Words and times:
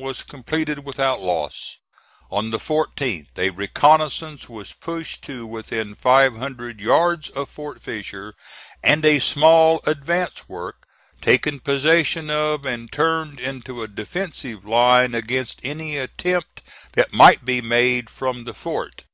was 0.00 0.24
completed 0.24 0.80
without 0.84 1.22
loss. 1.22 1.76
On 2.28 2.50
the 2.50 2.58
14th 2.58 3.28
a 3.38 3.50
reconnoissance 3.50 4.48
was 4.48 4.72
pushed 4.72 5.22
to 5.22 5.46
within 5.46 5.94
five 5.94 6.34
hundred 6.36 6.80
yards 6.80 7.28
of 7.28 7.48
Fort 7.48 7.80
Fisher, 7.80 8.34
and 8.82 9.04
a 9.04 9.20
small 9.20 9.80
advance 9.86 10.48
work 10.48 10.84
taken 11.20 11.60
possession 11.60 12.28
of 12.28 12.66
and 12.66 12.90
turned 12.90 13.38
into 13.38 13.84
a 13.84 13.86
defensive 13.86 14.64
line 14.64 15.14
against 15.14 15.60
any 15.62 15.96
attempt 15.96 16.62
that 16.94 17.12
might 17.12 17.44
be 17.44 17.60
made 17.60 18.10
from 18.10 18.42
the 18.42 18.52
fort. 18.54 19.04